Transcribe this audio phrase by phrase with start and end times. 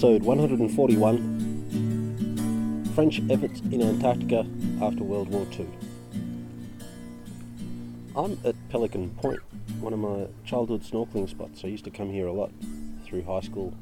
[0.00, 4.46] episode 141 French efforts in Antarctica
[4.80, 5.66] after World War II.
[8.16, 9.40] I'm at Pelican Point,
[9.78, 11.64] one of my childhood snorkeling spots.
[11.64, 12.50] I used to come here a lot
[13.04, 13.74] through high school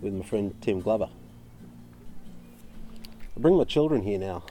[0.00, 1.08] with my friend Tim Glover.
[3.36, 4.44] I bring my children here now,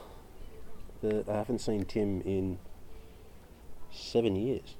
[1.02, 2.58] I haven't seen Tim in
[3.90, 4.74] seven years.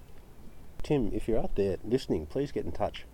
[0.83, 3.07] Tim, if you're out there listening, please get in touch.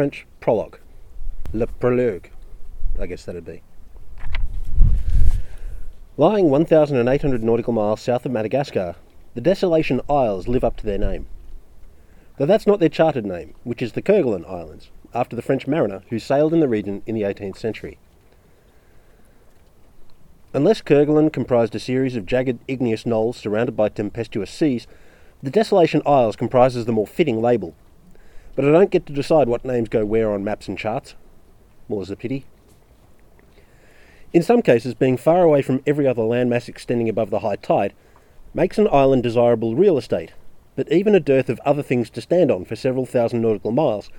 [0.00, 0.78] French prologue.
[1.52, 2.30] Le prologue,
[2.98, 3.60] I guess that'd be.
[6.16, 8.96] Lying 1,800 nautical miles south of Madagascar,
[9.34, 11.26] the Desolation Isles live up to their name.
[12.38, 16.00] Though that's not their charted name, which is the Kerguelen Islands, after the French mariner
[16.08, 17.98] who sailed in the region in the 18th century.
[20.54, 24.86] Unless Kerguelen comprised a series of jagged igneous knolls surrounded by tempestuous seas,
[25.42, 27.74] the Desolation Isles comprises the more fitting label,
[28.60, 31.14] but I don't get to decide what names go where on maps and charts.
[31.88, 32.44] More's a pity.
[34.34, 37.94] In some cases, being far away from every other landmass extending above the high tide
[38.52, 40.34] makes an island desirable real estate,
[40.76, 44.10] but even a dearth of other things to stand on for several thousand nautical miles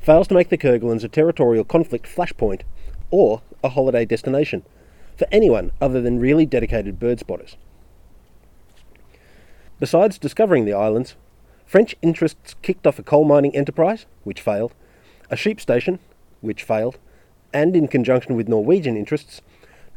[0.00, 2.62] fails to make the Kerguelens a territorial conflict flashpoint
[3.10, 4.62] or a holiday destination
[5.18, 7.58] for anyone other than really dedicated bird spotters.
[9.78, 11.16] Besides discovering the islands,
[11.70, 14.74] French interests kicked off a coal mining enterprise, which failed,
[15.30, 16.00] a sheep station,
[16.40, 16.98] which failed,
[17.52, 19.40] and in conjunction with Norwegian interests,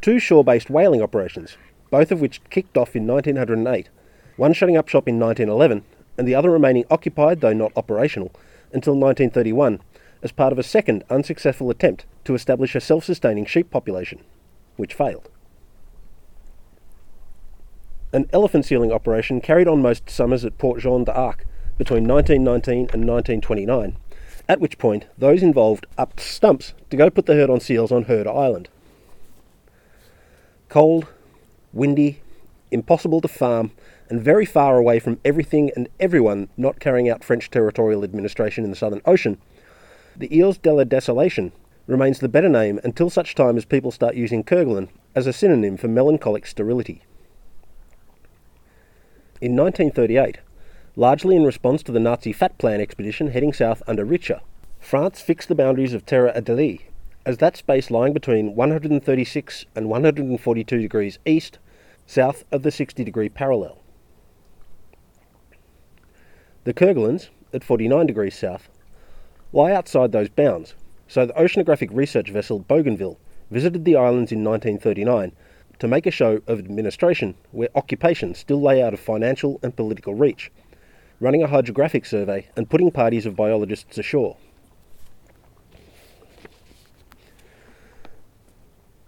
[0.00, 1.56] two shore based whaling operations,
[1.90, 3.88] both of which kicked off in 1908,
[4.36, 5.82] one shutting up shop in 1911,
[6.16, 8.30] and the other remaining occupied, though not operational,
[8.72, 9.80] until 1931,
[10.22, 14.20] as part of a second unsuccessful attempt to establish a self sustaining sheep population,
[14.76, 15.28] which failed.
[18.12, 21.44] An elephant sealing operation carried on most summers at Port Jean d'Arc,
[21.78, 23.96] between 1919 and 1929,
[24.48, 28.04] at which point those involved upped stumps to go put the herd on seals on
[28.04, 28.68] Heard Island.
[30.68, 31.06] Cold,
[31.72, 32.20] windy,
[32.70, 33.70] impossible to farm,
[34.08, 38.70] and very far away from everything and everyone not carrying out French territorial administration in
[38.70, 39.38] the Southern Ocean,
[40.16, 41.52] the Îles de la Desolation
[41.86, 45.76] remains the better name until such time as people start using Kerguelen as a synonym
[45.76, 47.02] for melancholic sterility.
[49.40, 50.38] In 1938,
[50.96, 54.40] largely in response to the Nazi Fat Plan expedition heading south under Ritscher.
[54.78, 56.82] France fixed the boundaries of Terra Adélie
[57.26, 61.58] as that space lying between 136 and 142 degrees east,
[62.06, 63.78] south of the 60 degree parallel.
[66.64, 68.68] The Kerguelens, at 49 degrees south,
[69.52, 70.74] lie outside those bounds,
[71.08, 73.18] so the oceanographic research vessel Bougainville
[73.50, 75.32] visited the islands in 1939
[75.78, 80.14] to make a show of administration where occupation still lay out of financial and political
[80.14, 80.50] reach
[81.20, 84.36] running a hydrographic survey, and putting parties of biologists ashore.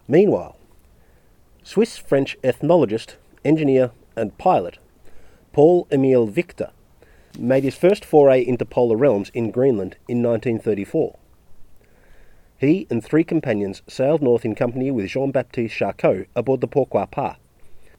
[0.07, 0.57] Meanwhile,
[1.63, 4.77] Swiss French ethnologist, engineer, and pilot
[5.51, 6.69] Paul Emile Victor
[7.37, 11.17] made his first foray into polar realms in Greenland in 1934.
[12.59, 17.05] He and three companions sailed north in company with Jean Baptiste Charcot aboard the Pourquoi
[17.05, 17.37] Pas,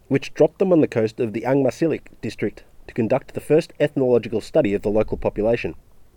[0.08, 4.41] which dropped them on the coast of the Angmasilik district to conduct the first ethnological
[4.41, 5.75] study of the local population,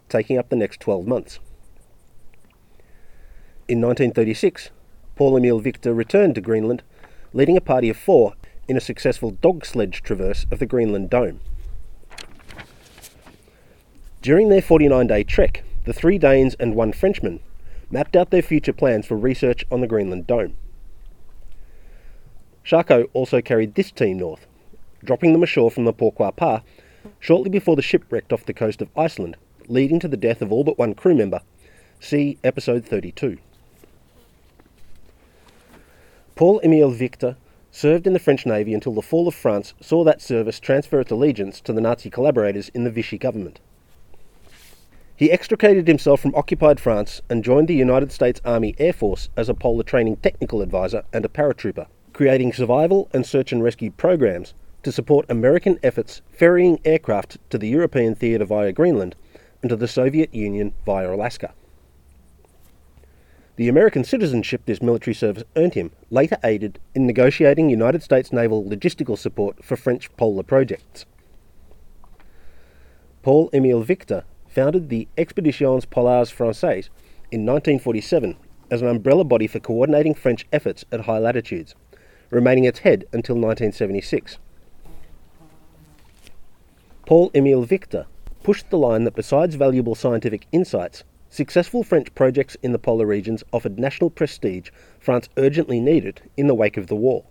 [0.10, 1.40] taking up the next 12 months.
[3.68, 4.72] In 1936,
[5.16, 6.84] Paul Emile Victor returned to Greenland,
[7.34, 8.34] leading a party of four
[8.68, 11.40] in a successful dog sledge traverse of the Greenland Dome.
[14.22, 17.40] During their 49 day trek, the three Danes and one Frenchman
[17.90, 20.56] mapped out their future plans for research on the Greenland Dome.
[22.64, 24.46] Charcot also carried this team north,
[25.04, 26.62] dropping them ashore from the Pourquoi Pas
[27.20, 29.38] shortly before the ship wrecked off the coast of Iceland,
[29.68, 31.42] leading to the death of all but one crew member.
[32.00, 33.38] See episode 32.
[36.36, 37.36] Paul Emile Victor
[37.72, 41.12] served in the French Navy until the fall of France saw that service transfer its
[41.12, 43.60] allegiance to the Nazi collaborators in the Vichy government.
[45.16, 49.50] He extricated himself from occupied France and joined the United States Army Air Force as
[49.50, 54.56] a polar training technical advisor and a paratrooper, creating survival and search and rescue programs
[54.84, 59.16] to support American efforts ferrying aircraft to the European theatre via Greenland
[59.62, 61.54] and to the Soviet Union via Alaska.
[63.58, 68.64] The American citizenship this military service earned him later aided in negotiating United States naval
[68.64, 71.06] logistical support for French polar projects.
[73.22, 76.90] Paul Emile Victor founded the Expeditions Polaires Françaises
[77.32, 78.36] in 1947
[78.72, 81.76] as an umbrella body for coordinating French efforts at high latitudes,
[82.32, 84.40] remaining its head until 1976.
[87.06, 88.06] Paul Emile Victor
[88.44, 93.44] pushed the line that besides valuable scientific insights, successful French projects in the polar regions
[93.52, 94.70] offered national prestige
[95.00, 97.26] France urgently needed in the wake of the war.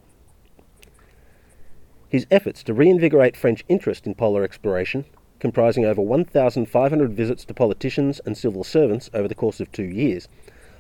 [2.09, 5.07] His efforts to reinvigorate French interest in polar exploration,
[5.39, 10.29] comprising over 1,500 visits to politicians and civil servants over the course of two years,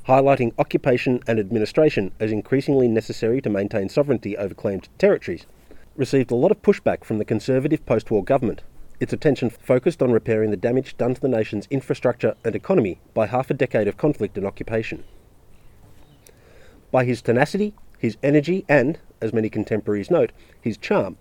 [0.08, 5.46] highlighting occupation and administration as increasingly necessary to maintain sovereignty over claimed territories,
[5.96, 8.62] received a lot of pushback from the conservative post war government,
[9.00, 13.26] its attention focused on repairing the damage done to the nation's infrastructure and economy by
[13.26, 15.02] half a decade of conflict and occupation.
[16.90, 21.16] By his tenacity, his energy, and, as many contemporaries note, his charm,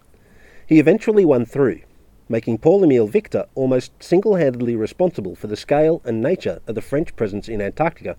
[0.68, 1.82] he eventually won through,
[2.28, 6.82] making Paul Emile Victor almost single handedly responsible for the scale and nature of the
[6.82, 8.18] French presence in Antarctica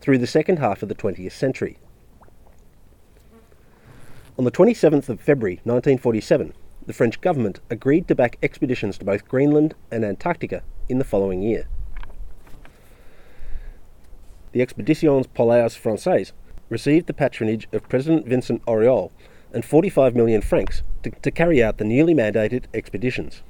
[0.00, 1.78] through the second half of the 20th century.
[4.38, 6.52] On the 27th of February 1947,
[6.86, 11.42] the French government agreed to back expeditions to both Greenland and Antarctica in the following
[11.42, 11.66] year.
[14.52, 16.32] The Expeditions Polaires Françaises
[16.70, 19.10] received the patronage of President Vincent Auriol
[19.52, 23.42] and 45 million francs to, to carry out the newly mandated expeditions.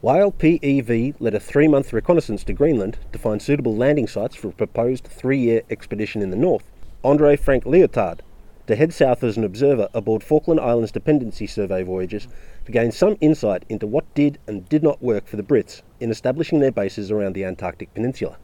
[0.00, 4.48] While PEV led a three month reconnaissance to Greenland to find suitable landing sites for
[4.48, 6.64] a proposed three year expedition in the north,
[7.02, 8.20] Andre Frank Liotard
[8.66, 12.28] to head south as an observer aboard Falkland Islands dependency survey voyages
[12.64, 16.10] to gain some insight into what did and did not work for the Brits in
[16.10, 18.36] establishing their bases around the Antarctic Peninsula.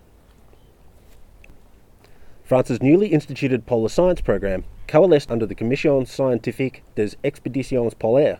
[2.45, 8.39] France's newly instituted polar science program coalesced under the Commission Scientifique des Expéditions Polaires,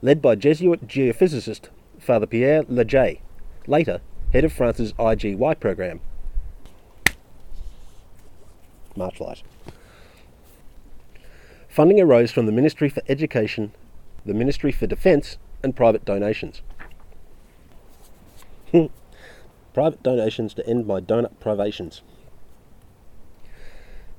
[0.00, 3.20] led by Jesuit geophysicist Father Pierre Lejay,
[3.66, 4.00] later
[4.32, 6.00] head of France's IGY program.
[8.96, 9.42] Marchlight.
[11.68, 13.72] Funding arose from the Ministry for Education,
[14.24, 16.62] the Ministry for Defence, and private donations.
[19.74, 22.02] private donations to end my donut privations.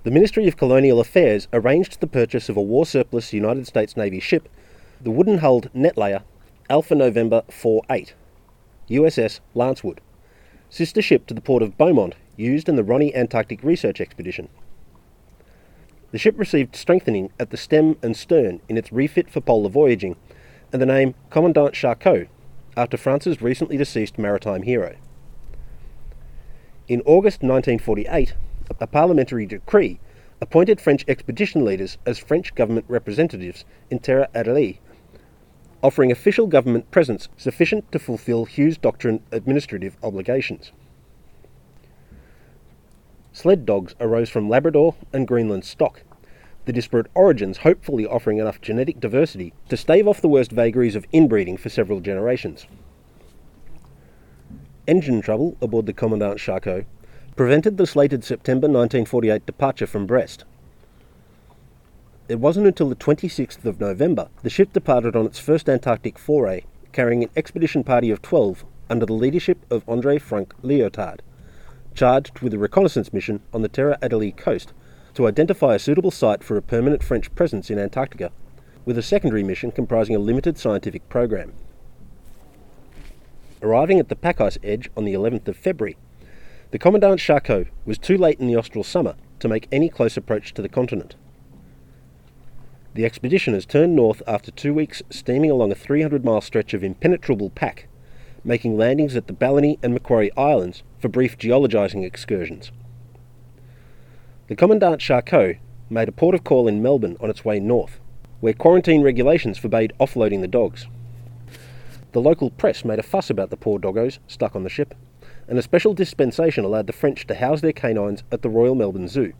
[0.04, 4.20] The Ministry of Colonial Affairs arranged the purchase of a war surplus United States Navy
[4.20, 4.48] ship,
[5.02, 6.24] the wooden hulled Netlayer
[6.70, 8.14] Alpha November 48,
[8.90, 9.98] USS Lancewood,
[10.70, 14.50] sister ship to the port of Beaumont, used in the Ronne Antarctic Research Expedition.
[16.12, 20.16] The ship received strengthening at the stem and stern in its refit for polar voyaging,
[20.72, 22.28] and the name Commandant Charcot,
[22.76, 24.96] after France's recently deceased maritime hero.
[26.88, 28.34] In August 1948,
[28.80, 30.00] a parliamentary decree
[30.42, 34.80] appointed French expedition leaders as French government representatives in Terra Adélie
[35.82, 40.72] offering official government presence sufficient to fulfill Hughes Doctrine administrative obligations.
[43.40, 46.02] Sled dogs arose from Labrador and Greenland stock,
[46.66, 51.06] the disparate origins hopefully offering enough genetic diversity to stave off the worst vagaries of
[51.14, 52.68] inbreeding for several generations.
[54.88, 56.84] Engine trouble aboard the Commandant Charcot
[57.38, 60.44] prevented the slated September 1948 departure from Brest,
[62.28, 66.64] it wasn't until the 26th of November the ship departed on its first Antarctic foray,
[66.92, 71.22] carrying an expedition party of 12 under the leadership of Andre Frank Liotard,
[72.00, 74.72] charged with a reconnaissance mission on the Terra Adélie coast
[75.14, 78.32] to identify a suitable site for a permanent French presence in Antarctica,
[78.86, 81.52] with a secondary mission comprising a limited scientific program.
[83.62, 85.98] Arriving at the pack ice edge on the 11th of February,
[86.72, 90.54] the Commandant Charcot was too late in the austral summer to make any close approach
[90.54, 91.18] to the continent.
[92.94, 97.50] The expeditioners turned north after two weeks steaming along a 300 mile stretch of impenetrable
[97.50, 97.89] pack,
[98.44, 102.72] making landings at the Balleny and Macquarie Islands for brief geologising excursions.
[104.48, 105.58] The Commandant Charcot
[105.90, 108.00] made a port of call in Melbourne on its way north,
[108.40, 110.88] where quarantine regulations forbade offloading the dogs.
[112.12, 114.96] The local press made a fuss about the poor doggos stuck on the ship,
[115.48, 119.08] and a special dispensation allowed the French to house their canines at the Royal Melbourne
[119.08, 119.34] Zoo.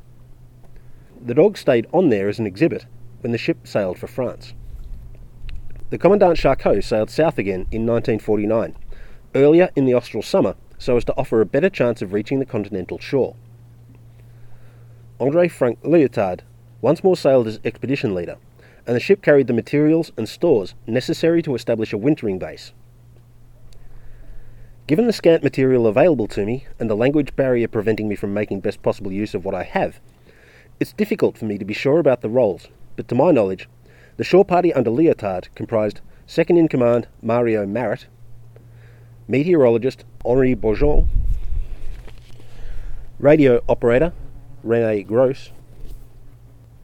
[1.24, 2.86] The dogs stayed on there as an exhibit
[3.22, 4.54] when the ship sailed for France.
[5.90, 8.76] The Commandant Charcot sailed south again in 1949,
[9.36, 12.46] earlier in the austral summer, so as to offer a better chance of reaching the
[12.46, 13.36] continental shore.
[15.20, 16.42] Andre Frank Liotard
[16.82, 18.38] once more sailed as expedition leader,
[18.88, 22.72] and the ship carried the materials and stores necessary to establish a wintering base.
[24.88, 28.62] Given the scant material available to me and the language barrier preventing me from making
[28.62, 30.00] best possible use of what I have,
[30.80, 32.70] it's difficult for me to be sure about the roles
[33.00, 33.70] but to my knowledge,
[34.18, 38.08] the shore party under Liotard comprised second in command Mario Marit,
[39.30, 41.08] meteorologist Henri Bourgeon,
[43.20, 44.12] radio operator
[44.64, 45.52] Rene Gross,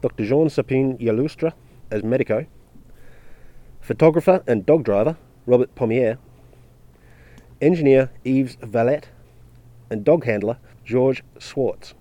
[0.01, 0.25] Dr.
[0.25, 1.53] Jean Sapin Jaloustre
[1.89, 2.45] as medico,
[3.81, 6.19] photographer and dog driver Robert Pommier,
[7.61, 9.09] engineer Yves Valette,
[9.89, 11.95] and dog handler Georges Swartz.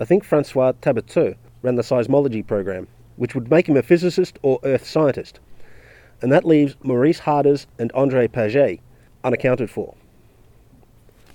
[0.00, 4.58] I think Francois Tabateau ran the seismology program, which would make him a physicist or
[4.64, 5.38] earth scientist,
[6.22, 8.80] and that leaves Maurice Harders and Andre Paget
[9.24, 9.94] unaccounted for.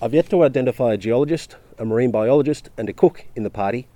[0.01, 3.87] I've yet to identify a geologist, a marine biologist, and a cook in the party,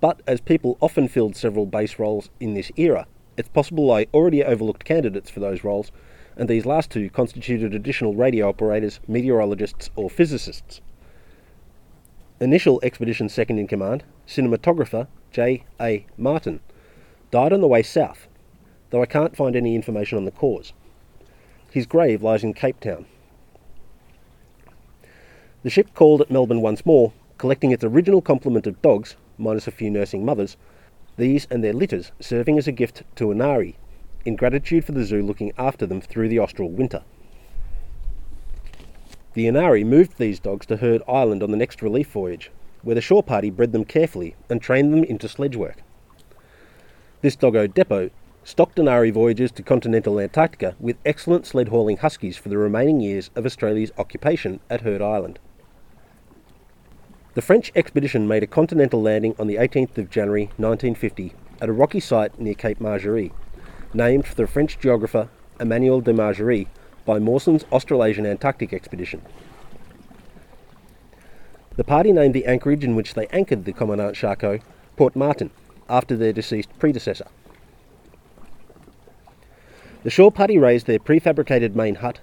[0.00, 4.42] but as people often filled several base roles in this era, it's possible I already
[4.42, 5.92] overlooked candidates for those roles,
[6.36, 10.80] and these last two constituted additional radio operators, meteorologists, or physicists.
[12.40, 15.64] Initial expedition second in command, cinematographer J.
[15.80, 16.06] A.
[16.16, 16.60] Martin,
[17.30, 18.26] died on the way south,
[18.90, 20.72] though I can't find any information on the cause.
[21.70, 23.06] His grave lies in Cape Town.
[25.62, 29.70] The ship called at Melbourne once more, collecting its original complement of dogs, minus a
[29.70, 30.56] few nursing mothers,
[31.16, 33.74] these and their litters serving as a gift to ANARE,
[34.24, 37.02] in gratitude for the zoo looking after them through the austral winter.
[39.34, 42.50] The ANARE moved these dogs to Heard Island on the next relief voyage,
[42.82, 45.82] where the shore party bred them carefully and trained them into sledge work.
[47.20, 48.10] This doggo depot
[48.44, 53.30] stocked ANARE voyages to continental Antarctica with excellent sled hauling huskies for the remaining years
[53.34, 55.38] of Australia's occupation at Heard Island.
[57.34, 61.72] The French expedition made a continental landing on the 18th of January 1950 at a
[61.72, 63.32] rocky site near Cape Margerie,
[63.94, 65.28] named for the French geographer
[65.60, 66.68] Emmanuel de Margerie
[67.04, 69.22] by Mawson's Australasian Antarctic expedition.
[71.76, 74.60] The party named the anchorage in which they anchored the Commandant Charcot
[74.96, 75.50] Port Martin,
[75.88, 77.26] after their deceased predecessor.
[80.02, 82.20] The shore party raised their prefabricated main hut,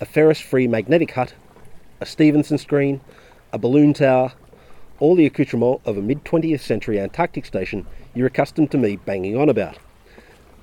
[0.00, 1.34] a ferrous free magnetic hut,
[2.00, 3.00] a Stevenson screen,
[3.52, 4.32] a balloon tower,
[5.00, 9.36] all the accoutrement of a mid 20th century Antarctic station you're accustomed to me banging
[9.36, 9.78] on about.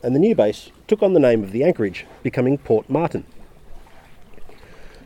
[0.02, 3.26] And the new base took on the name of the anchorage, becoming Port Martin.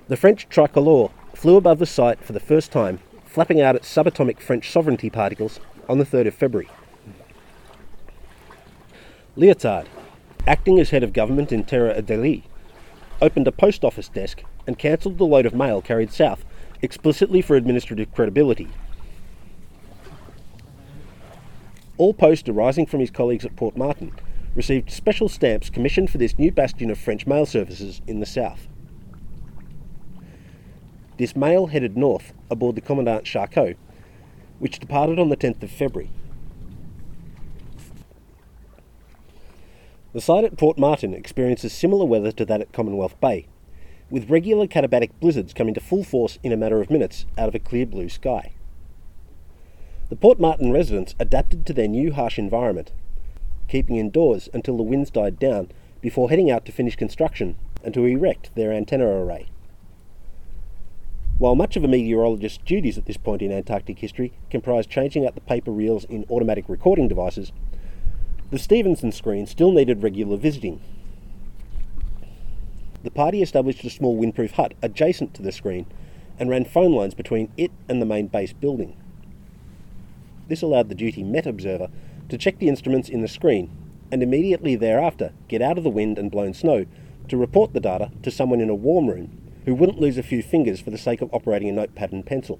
[0.09, 4.39] The French tricolore flew above the site for the first time, flapping out its subatomic
[4.39, 6.69] French sovereignty particles on the 3rd of February.
[9.37, 9.87] Liotard,
[10.47, 12.43] acting as head of government in Terra Adélie,
[13.21, 16.43] opened a post office desk and cancelled the load of mail carried south
[16.81, 18.67] explicitly for administrative credibility.
[21.97, 24.11] All post arising from his colleagues at Port Martin
[24.55, 28.67] received special stamps commissioned for this new bastion of French mail services in the south.
[31.17, 33.75] This mail headed north aboard the Commandant Charcot,
[34.57, 36.09] which departed on the 10th of February.
[40.13, 43.47] The site at Port Martin experiences similar weather to that at Commonwealth Bay,
[44.09, 47.55] with regular katabatic blizzards coming to full force in a matter of minutes out of
[47.55, 48.51] a clear blue sky.
[50.09, 52.91] The Port Martin residents adapted to their new harsh environment,
[53.69, 58.05] keeping indoors until the winds died down before heading out to finish construction and to
[58.05, 59.47] erect their antenna array.
[61.37, 65.35] While much of a meteorologist's duties at this point in Antarctic history comprised changing out
[65.35, 67.53] the paper reels in automatic recording devices,
[68.51, 70.81] the Stevenson screen still needed regular visiting.
[73.03, 75.85] The party established a small windproof hut adjacent to the screen
[76.37, 78.95] and ran phone lines between it and the main base building.
[80.49, 81.89] This allowed the duty Met observer
[82.27, 83.71] to check the instruments in the screen
[84.11, 86.85] and immediately thereafter get out of the wind and blown snow
[87.29, 90.43] to report the data to someone in a warm room who wouldn't lose a few
[90.43, 92.59] fingers for the sake of operating a notepad and pencil.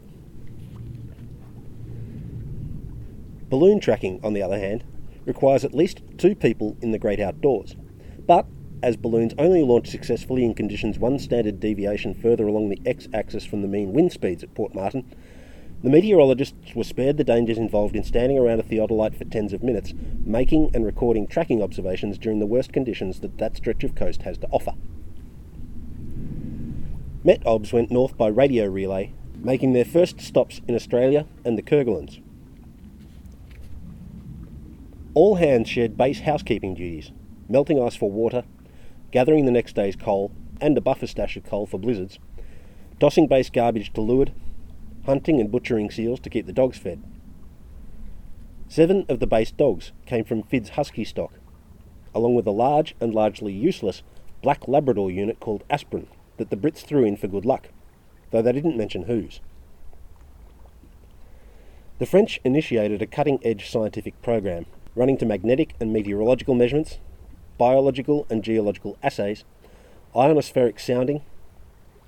[3.50, 4.86] Balloon tracking, on the other hand,
[5.26, 7.76] requires at least two people in the great outdoors.
[8.26, 8.46] But
[8.84, 13.46] as balloons only launch successfully in conditions one standard deviation further along the x axis
[13.46, 15.06] from the mean wind speeds at Port Martin,
[15.84, 19.64] the meteorologists were spared the dangers involved in standing around a theodolite for tens of
[19.64, 24.22] minutes, making and recording tracking observations during the worst conditions that that stretch of coast
[24.22, 24.74] has to offer.
[27.24, 31.64] Met obs went north by radio relay, making their first stops in Australia and the
[31.64, 32.22] Kerguelens.
[35.14, 37.12] All hands shared base housekeeping duties,
[37.50, 38.46] melting ice for water,
[39.12, 42.18] gathering the next day's coal and a buffer stash of coal for blizzards,
[42.98, 44.32] tossing base garbage to leeward,
[45.06, 47.04] hunting and butchering seals to keep the dogs fed.
[48.70, 51.34] Seven of the base dogs came from Fid's husky stock,
[52.16, 54.04] along with a large and largely useless
[54.42, 57.68] black Labrador unit called Aspirin that the Brits threw in for good luck,
[58.32, 59.42] though they didn't mention whose.
[62.00, 67.00] The French initiated a cutting edge scientific program running to magnetic and meteorological measurements,
[67.58, 69.44] biological and geological assays,
[70.16, 71.22] ionospheric sounding,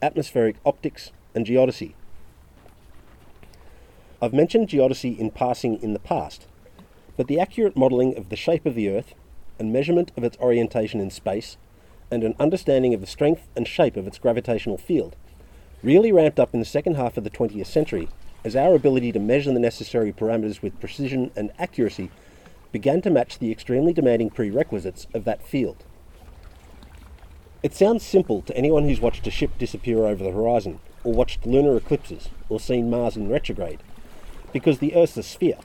[0.01, 1.93] atmospheric optics, and geodesy.
[4.21, 6.47] I've mentioned geodesy in passing in the past,
[7.17, 9.13] but the accurate modelling of the shape of the Earth
[9.59, 11.57] and measurement of its orientation in space
[12.09, 15.15] and an understanding of the strength and shape of its gravitational field
[15.81, 18.07] really ramped up in the second half of the 20th century
[18.43, 22.09] as our ability to measure the necessary parameters with precision and accuracy
[22.73, 25.85] began to match the extremely demanding prerequisites of that field.
[27.61, 31.45] It sounds simple to anyone who's watched a ship disappear over the horizon, or watched
[31.45, 33.79] lunar eclipses, or seen Mars in retrograde,
[34.51, 35.59] because the Earth's a sphere.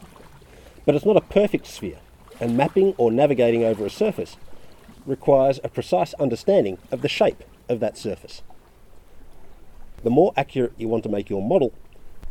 [0.85, 1.99] But it's not a perfect sphere,
[2.39, 4.37] and mapping or navigating over a surface
[5.07, 8.43] requires a precise understanding of the shape of that surface.
[10.05, 11.73] The more accurate you want to make your model,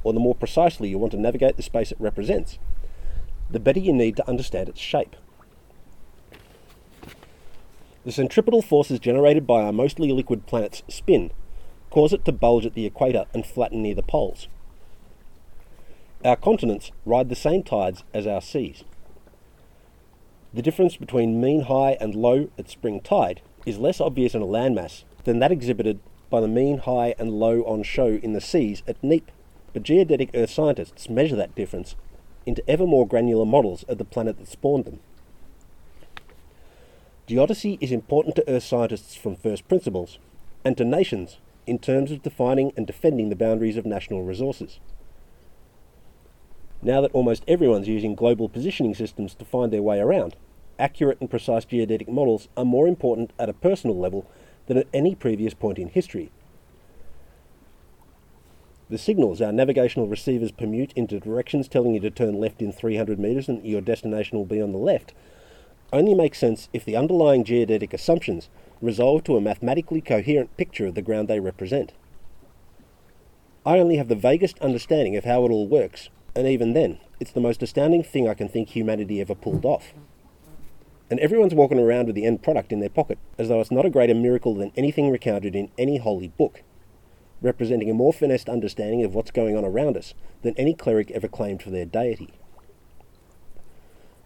[0.04, 2.60] or the more precisely you want to navigate the space it represents,
[3.50, 5.16] the better you need to understand its shape.
[8.06, 11.32] The centripetal forces generated by our mostly liquid planet's spin
[11.90, 14.48] cause it to bulge at the equator and flatten near the poles.
[16.24, 18.84] Our continents ride the same tides as our seas.
[20.54, 24.46] The difference between mean high and low at spring tide is less obvious in a
[24.46, 26.00] landmass than that exhibited
[26.30, 29.32] by the mean high and low on show in the seas at neap,
[29.74, 31.96] but geodetic Earth scientists measure that difference
[32.48, 35.00] into ever more granular models of the planet that spawned them.
[37.28, 40.18] Geodesy is important to Earth scientists from first principles,
[40.64, 41.38] and to nations
[41.68, 44.80] in terms of defining and defending the boundaries of national resources.
[46.82, 50.38] Now that almost everyone's using global positioning systems to find their way around,
[50.80, 54.26] accurate and precise geodetic models are more important at a personal level
[54.68, 56.32] than at any previous point in history.
[58.90, 63.20] The signals our navigational receivers permute into directions telling you to turn left in 300
[63.20, 65.14] metres and your destination will be on the left
[65.94, 68.50] only make sense if the underlying geodetic assumptions
[68.82, 71.94] resolve to a mathematically coherent picture of the ground they represent.
[73.66, 77.32] I only have the vaguest understanding of how it all works, and even then, it's
[77.32, 79.94] the most astounding thing I can think humanity ever pulled off.
[81.10, 83.86] And everyone's walking around with the end product in their pocket, as though it's not
[83.86, 86.64] a greater miracle than anything recounted in any holy book,
[87.42, 91.28] representing a more finessed understanding of what's going on around us than any cleric ever
[91.28, 92.34] claimed for their deity.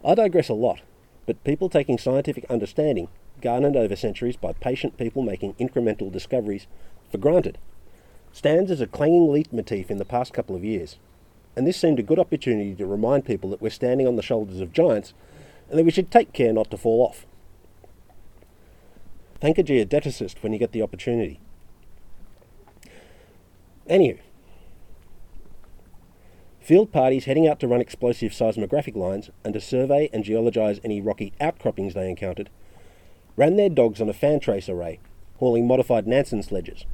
[0.03, 0.81] I digress a lot,
[1.25, 3.09] but people taking scientific understanding,
[3.41, 6.67] garnered over centuries by patient people making incremental discoveries,
[7.11, 7.57] for granted,
[8.31, 10.97] stands as a clanging leitmotif in the past couple of years
[11.55, 14.61] and this seemed a good opportunity to remind people that we're standing on the shoulders
[14.61, 15.13] of giants
[15.69, 17.25] and that we should take care not to fall off.
[19.39, 21.39] Thank a geodeticist when you get the opportunity.
[23.91, 24.19] Anywho,
[26.61, 31.01] field parties heading out to run explosive seismographic lines and to survey and geologise any
[31.01, 32.49] rocky outcroppings they encountered
[33.35, 34.99] ran their dogs on a fan trace array,
[35.39, 36.85] hauling modified Nansen sledges.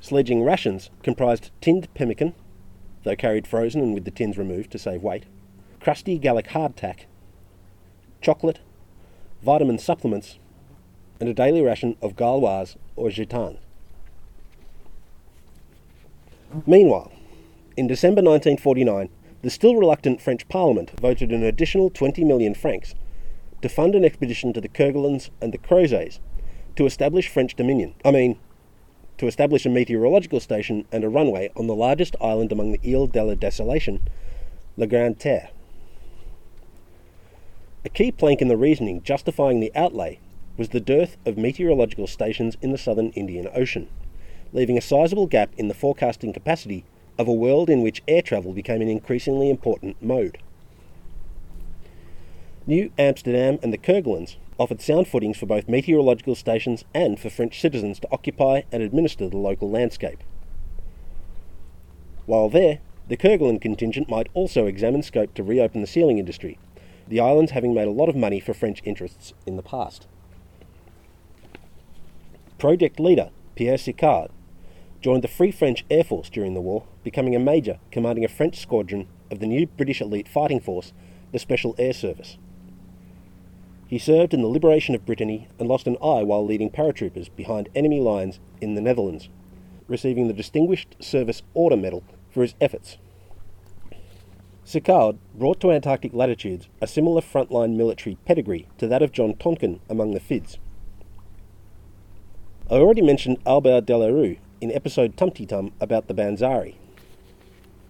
[0.00, 2.34] Sledging rations comprised tinned pemmican,
[3.02, 5.24] though carried frozen and with the tins removed to save weight,
[5.80, 7.06] crusty Gallic hardtack,
[8.20, 8.60] chocolate,
[9.42, 10.38] vitamin supplements,
[11.18, 13.58] and a daily ration of Gauloise or Gitane.
[16.66, 17.12] Meanwhile,
[17.76, 19.08] in December 1949,
[19.42, 22.94] the still reluctant French Parliament voted an additional 20 million francs
[23.60, 26.18] to fund an expedition to the Kerguelens and the Crozets
[26.76, 27.94] to establish French dominion.
[28.04, 28.38] I mean,
[29.18, 33.06] to establish a meteorological station and a runway on the largest island among the Ile
[33.06, 34.00] de la Desolation,
[34.76, 35.50] La Grande Terre.
[37.84, 40.18] A key plank in the reasoning justifying the outlay
[40.56, 43.88] was the dearth of meteorological stations in the southern Indian Ocean,
[44.54, 46.84] leaving a sizable gap in the forecasting capacity
[47.18, 50.38] of a world in which air travel became an increasingly important mode.
[52.66, 57.60] New Amsterdam and the Kerguelens offered sound footings for both meteorological stations and for French
[57.60, 60.20] citizens to occupy and administer the local landscape.
[62.26, 66.58] While there, the Kerguelen contingent might also examine scope to reopen the sealing industry,
[67.06, 70.06] the islands having made a lot of money for French interests in the past.
[72.58, 74.30] Project leader Pierre Sicaud
[75.04, 78.58] joined the Free French Air Force during the war, becoming a major commanding a French
[78.58, 80.94] squadron of the new British elite fighting force,
[81.30, 82.38] the Special Air Service.
[83.86, 87.68] He served in the liberation of Brittany and lost an eye while leading paratroopers behind
[87.74, 89.28] enemy lines in the Netherlands,
[89.88, 92.96] receiving the Distinguished Service Order Medal for his efforts.
[94.64, 99.80] Sicaud brought to Antarctic latitudes a similar frontline military pedigree to that of John Tonkin
[99.90, 100.56] among the FIDS.
[102.70, 106.74] I already mentioned Aubert Delarue in episode Tumty Tum about the BANZARE.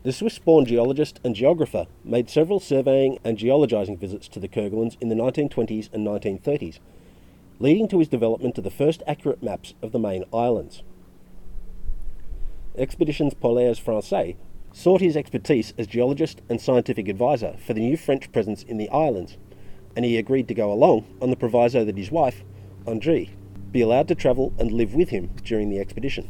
[0.02, 4.96] The Swiss born geologist and geographer made several surveying and geologising visits to the Kerguelens
[5.00, 6.78] in the 1920s and 1930s,
[7.58, 10.82] leading to his development of the first accurate maps of the main islands.
[12.76, 14.36] Expeditions Polaires Francais
[14.72, 18.90] sought his expertise as geologist and scientific advisor for the new French presence in the
[18.90, 19.38] islands,
[19.96, 22.42] and he agreed to go along on the proviso that his wife,
[22.84, 23.30] Andrée,
[23.70, 26.28] be allowed to travel and live with him during the expedition.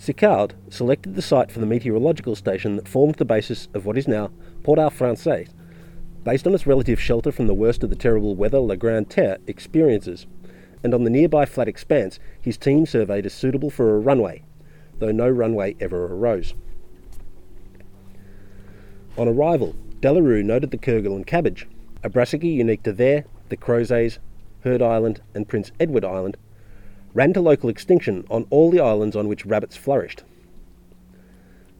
[0.00, 4.08] Sicaud selected the site for the meteorological station that formed the basis of what is
[4.08, 4.30] now
[4.62, 5.50] Port-au-Français,
[6.24, 9.36] based on its relative shelter from the worst of the terrible weather La Grande Terre
[9.46, 10.26] experiences,
[10.82, 14.42] and on the nearby flat expanse his team surveyed as suitable for a runway,
[15.00, 16.54] though no runway ever arose.
[19.18, 21.68] On arrival, Delarue noted the Kerguelen cabbage,
[22.02, 24.16] a brassica unique to there, the Crozets,
[24.64, 26.38] Heard Island, and Prince Edward Island,
[27.14, 30.22] ran to local extinction on all the islands on which rabbits flourished.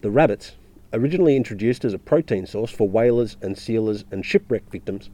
[0.01, 0.57] The rabbits,
[0.93, 5.11] originally introduced as a protein source for whalers and sealers and shipwreck victims,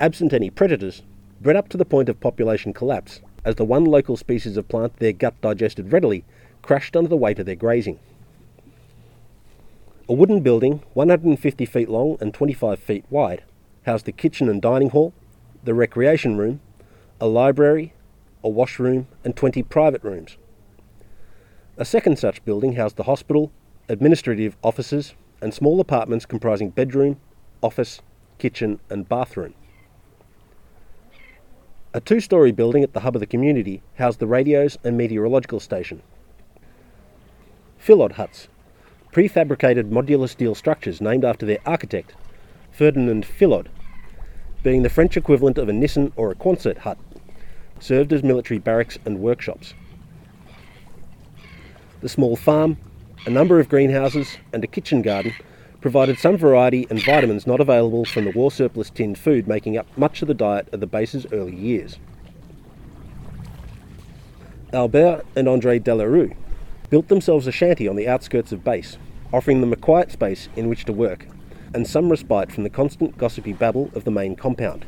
[0.00, 1.02] absent any predators,
[1.40, 4.96] bred up to the point of population collapse, as the one local species of plant
[4.96, 6.24] their gut digested readily
[6.62, 7.98] crashed under the weight of their grazing.
[10.08, 13.42] A wooden building, 150 feet long and 25 feet wide,
[13.86, 15.12] housed the kitchen and dining hall,
[15.64, 16.60] the recreation room,
[17.20, 17.92] a library,
[18.44, 20.36] a washroom, and 20 private rooms.
[21.76, 23.50] A second such building housed the hospital,
[23.88, 27.18] administrative offices, and small apartments comprising bedroom,
[27.62, 28.00] office,
[28.38, 29.54] kitchen, and bathroom.
[31.94, 35.60] A two story building at the hub of the community housed the radios and meteorological
[35.60, 36.02] station.
[37.78, 38.48] Fillod huts,
[39.12, 42.14] prefabricated modular steel structures named after their architect,
[42.70, 43.66] Ferdinand Fillod,
[44.62, 46.98] being the French equivalent of a Nissen or a Quonset hut
[47.82, 49.74] served as military barracks and workshops.
[52.00, 52.76] The small farm,
[53.26, 55.34] a number of greenhouses, and a kitchen garden
[55.80, 59.86] provided some variety and vitamins not available from the war surplus tinned food making up
[59.98, 61.98] much of the diet of the base's early years.
[64.72, 66.36] Aubert and Andrée Delarue
[66.88, 68.96] built themselves a shanty on the outskirts of base,
[69.32, 71.26] offering them a quiet space in which to work
[71.74, 74.84] and some respite from the constant gossipy babble of the main compound.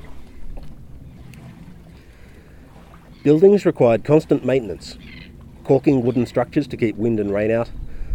[3.25, 4.99] Buildings required constant maintenance,
[5.65, 7.71] caulking wooden structures to keep wind and rain out,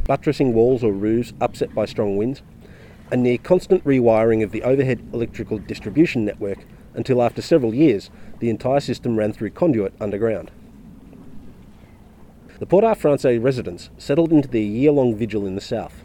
[0.06, 2.44] buttressing walls or roofs upset by strong winds,
[3.12, 6.60] and near constant rewiring of the overhead electrical distribution network
[6.94, 10.52] until after several years the entire system ran through conduit underground.
[12.60, 16.04] The Port-au-Français residents settled into their year-long vigil in the south.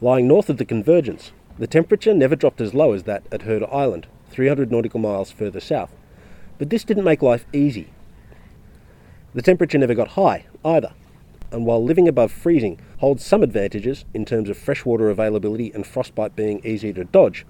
[0.00, 3.64] Lying north of the convergence, the temperature never dropped as low as that at Heard
[3.64, 5.90] Island, 300 nautical miles further south,
[6.58, 7.88] but this didn't make life easy.
[9.34, 10.92] The temperature never got high either,
[11.50, 16.36] and while living above freezing holds some advantages in terms of freshwater availability and frostbite
[16.36, 17.44] being easier to dodge,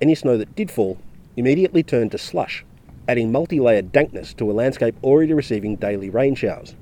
[0.00, 0.98] any snow that did fall
[1.36, 2.64] immediately turned to slush,
[3.08, 6.76] adding multi layered dankness to a landscape already receiving daily rain showers.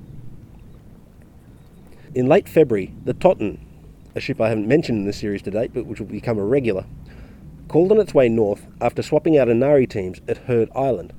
[2.15, 3.59] In late February, the Tottan,
[4.15, 6.45] a ship I haven't mentioned in the series to date but which will become a
[6.45, 6.85] regular,
[7.69, 11.15] called on its way north after swapping out ANARE teams at Heard Island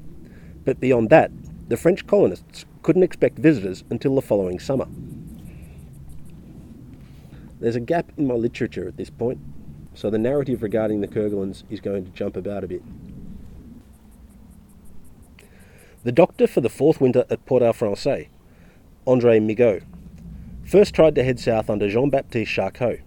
[0.65, 1.31] but beyond that,
[1.69, 4.87] the French colonists couldn't expect visitors until the following summer.
[7.59, 9.39] There's a gap in my literature at this point,
[9.93, 12.83] so the narrative regarding the Kerguelens is going to jump about a bit.
[16.03, 18.27] The doctor for the fourth winter at Port-au-Français,
[19.07, 19.83] Andre Migot,
[20.65, 22.99] first tried to head south under Jean-Baptiste Charcot.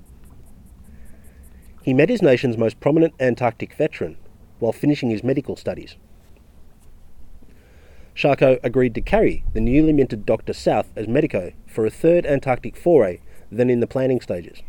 [1.82, 4.16] He met his nation's most prominent Antarctic veteran
[4.58, 5.96] while finishing his medical studies.
[8.16, 12.74] Charcot agreed to carry the newly minted Doctor south as medico for a third Antarctic
[12.74, 13.20] foray,
[13.52, 14.62] then in the planning stages.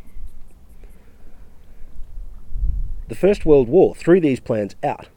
[3.07, 5.07] The First World War threw these plans out,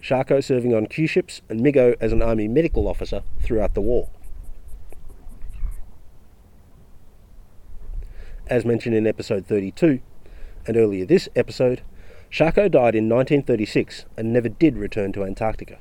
[0.00, 4.08] Charcot serving on Q ships and Migot as an army medical officer throughout the war.
[8.46, 10.00] As mentioned in episode 32,
[10.66, 11.82] and earlier this episode,
[12.30, 15.78] Charcot died in 1936 and never did return to Antarctica.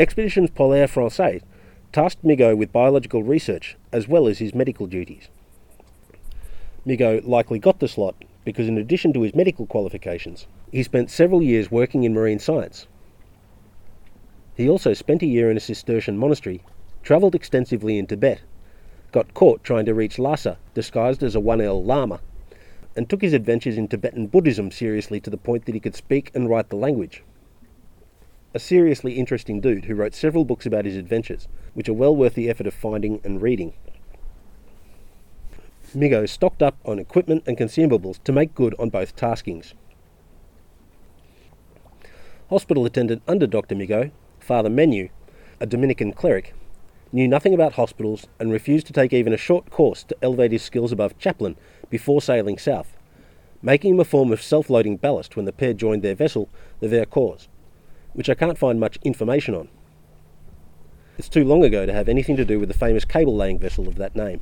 [0.00, 1.42] Expeditions Polaire Français
[1.92, 5.28] tasked Migot with biological research as well as his medical duties.
[6.86, 11.42] Migot likely got the slot because, in addition to his medical qualifications, he spent several
[11.42, 12.86] years working in marine science.
[14.54, 16.62] He also spent a year in a Cistercian monastery,
[17.02, 18.40] travelled extensively in Tibet,
[19.12, 22.20] got caught trying to reach Lhasa disguised as a 1L Lama,
[22.96, 26.30] and took his adventures in Tibetan Buddhism seriously to the point that he could speak
[26.34, 27.22] and write the language
[28.52, 32.34] a seriously interesting dude who wrote several books about his adventures, which are well worth
[32.34, 33.72] the effort of finding and reading.
[35.94, 39.74] Migot stocked up on equipment and consumables to make good on both taskings.
[42.48, 43.76] Hospital attendant under Dr.
[43.76, 44.10] Migot,
[44.40, 45.10] Father Menu,
[45.60, 46.54] a Dominican cleric,
[47.12, 50.62] knew nothing about hospitals and refused to take even a short course to elevate his
[50.62, 51.56] skills above chaplain
[51.88, 52.96] before sailing south,
[53.62, 56.48] making him a form of self loading ballast when the pair joined their vessel,
[56.80, 57.48] the Vercors,
[58.12, 59.68] which I can't find much information on.
[61.18, 63.86] It's too long ago to have anything to do with the famous cable laying vessel
[63.88, 64.40] of that name.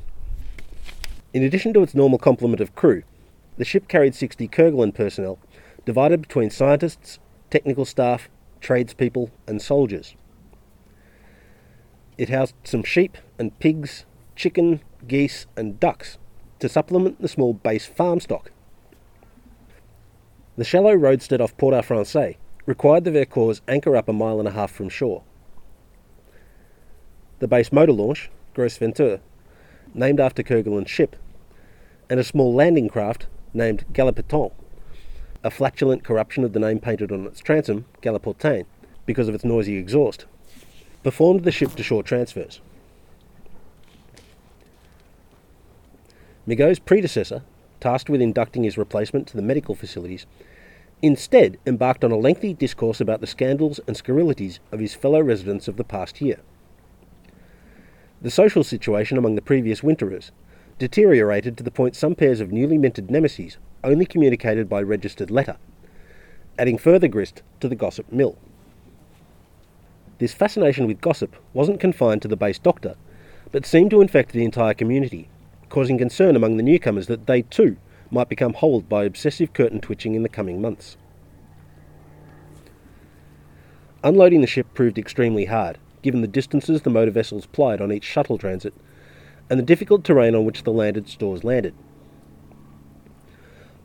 [1.34, 3.02] In addition to its normal complement of crew,
[3.56, 5.38] the ship carried 60 Kerguelen personnel,
[5.84, 7.18] divided between scientists,
[7.50, 8.28] technical staff,
[8.60, 10.14] tradespeople, and soldiers.
[12.16, 14.04] It housed some sheep and pigs,
[14.36, 16.18] chicken, geese, and ducks
[16.60, 18.50] to supplement the small base farm stock.
[20.56, 22.36] The shallow roadstead off Port au Francais
[22.68, 25.22] required the Vercors anchor up a mile and a half from shore.
[27.38, 29.20] The base motor launch, Gros Ventre,
[29.94, 31.16] named after Kerguelen's ship,
[32.10, 34.52] and a small landing craft named Galipeton,
[35.42, 38.66] a flatulent corruption of the name painted on its transom, Galiportain,
[39.06, 40.26] because of its noisy exhaust,
[41.02, 42.60] performed the ship to shore transfers.
[46.46, 47.44] Migot's predecessor,
[47.80, 50.26] tasked with inducting his replacement to the medical facilities,
[51.02, 55.68] instead embarked on a lengthy discourse about the scandals and scurrilities of his fellow residents
[55.68, 56.40] of the past year.
[58.20, 60.32] The social situation among the previous winterers
[60.78, 65.56] deteriorated to the point some pairs of newly minted nemesis only communicated by registered letter,
[66.58, 68.36] adding further grist to the gossip mill.
[70.18, 72.96] This fascination with gossip wasn't confined to the base doctor,
[73.52, 75.28] but seemed to infect the entire community,
[75.68, 77.76] causing concern among the newcomers that they too
[78.10, 80.96] might become holed by obsessive curtain twitching in the coming months.
[84.04, 88.04] Unloading the ship proved extremely hard, given the distances the motor vessels plied on each
[88.04, 88.72] shuttle transit
[89.50, 91.74] and the difficult terrain on which the landed stores landed.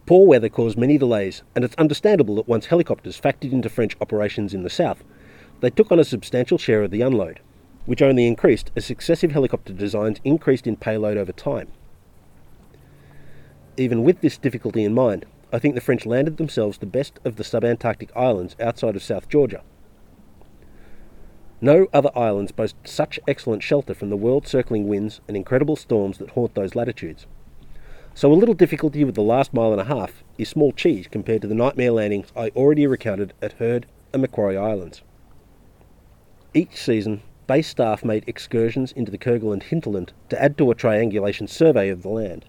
[0.06, 4.54] Poor weather caused many delays, and it's understandable that once helicopters factored into French operations
[4.54, 5.04] in the south,
[5.62, 7.40] they took on a substantial share of the unload,
[7.86, 11.70] which only increased as successive helicopter designs increased in payload over time.
[13.78, 17.36] Even with this difficulty in mind, I think the French landed themselves the best of
[17.36, 19.62] the subantarctic islands outside of South Georgia,
[21.64, 26.18] no other islands boast such excellent shelter from the world circling winds and incredible storms
[26.18, 27.26] that haunt those latitudes.
[28.14, 31.42] So a little difficulty with the last mile and a half is small cheese compared
[31.42, 35.04] to the nightmare landings I already recounted at Heard and Macquarie Islands.
[36.54, 41.48] Each season, base staff made excursions into the Kerguelen hinterland to add to a triangulation
[41.48, 42.44] survey of the land.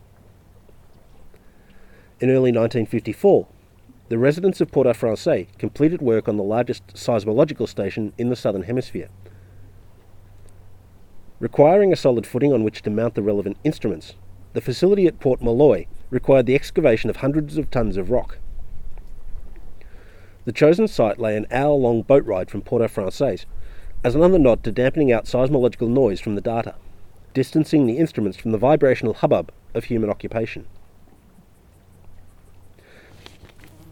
[2.20, 3.48] In early 1954,
[4.08, 8.36] the residents of Port au Francais completed work on the largest seismological station in the
[8.36, 9.08] southern hemisphere.
[11.40, 14.14] Requiring a solid footing on which to mount the relevant instruments,
[14.52, 18.38] the facility at Port Molloy required the excavation of hundreds of tons of rock.
[20.44, 23.44] The chosen site lay an hour long boat ride from Port au Francais
[24.04, 26.76] as another nod to dampening out seismological noise from the data,
[27.32, 30.68] distancing the instruments from the vibrational hubbub of human occupation.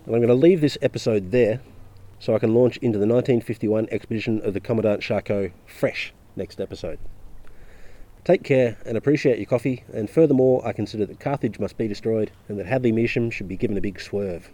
[0.07, 1.61] And I'm going to leave this episode there
[2.19, 6.99] so I can launch into the 1951 expedition of the Commandant Charcot fresh next episode.
[8.25, 12.31] Take care and appreciate your coffee, and furthermore, I consider that Carthage must be destroyed
[12.49, 14.51] and that Hadley Measham should be given a big swerve.